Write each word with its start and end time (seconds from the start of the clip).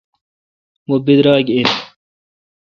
مہ 0.87 0.97
براگ 1.05 1.47
این 1.55 1.69